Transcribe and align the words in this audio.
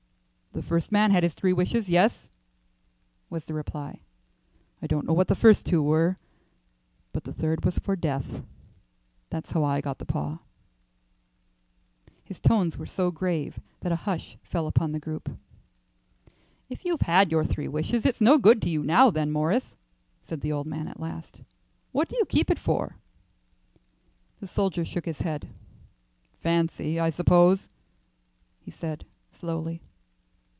"The 0.53 0.61
first 0.77 0.91
man 0.91 1.11
had 1.11 1.23
his 1.23 1.33
three 1.33 1.53
wishes. 1.53 1.89
Yes," 1.89 2.27
was 3.29 3.45
the 3.45 3.53
reply; 3.53 4.01
"I 4.81 4.85
don't 4.87 5.05
know 5.07 5.13
what 5.13 5.29
the 5.29 5.35
first 5.35 5.65
two 5.65 5.81
were, 5.81 6.17
but 7.13 7.23
the 7.23 7.33
third 7.33 7.63
was 7.63 7.79
for 7.79 7.95
death. 7.95 8.43
That's 9.29 9.51
how 9.51 9.63
I 9.63 9.79
got 9.79 9.97
the 9.97 10.05
paw." 10.05 10.39
His 12.25 12.41
tones 12.41 12.77
were 12.77 12.85
so 12.85 13.11
grave 13.11 13.61
that 13.79 13.93
a 13.93 14.03
hush 14.07 14.37
fell 14.43 14.67
upon 14.67 14.91
the 14.91 14.99
group. 14.99 15.31
"If 16.69 16.83
you've 16.83 17.01
had 17.01 17.31
your 17.31 17.45
three 17.45 17.69
wishes, 17.69 18.05
it's 18.05 18.21
no 18.21 18.37
good 18.37 18.61
to 18.63 18.69
you 18.69 18.83
now, 18.83 19.09
then, 19.09 19.31
Morris," 19.31 19.77
said 20.21 20.41
the 20.41 20.51
old 20.51 20.67
man 20.67 20.87
at 20.89 20.99
last. 20.99 21.41
"What 21.93 22.09
do 22.09 22.17
you 22.17 22.25
keep 22.25 22.51
it 22.51 22.59
for?" 22.59 22.97
The 24.41 24.47
soldier 24.49 24.83
shook 24.83 25.05
his 25.05 25.19
head. 25.19 25.47
"Fancy, 26.33 26.99
I 26.99 27.09
suppose," 27.09 27.69
he 28.59 28.69
said, 28.71 29.05
slowly. 29.31 29.81